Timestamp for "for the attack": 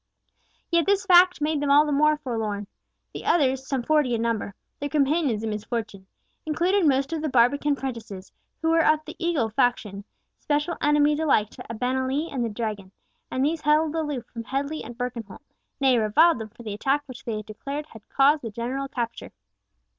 16.49-17.03